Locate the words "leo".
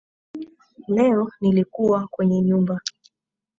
0.87-1.31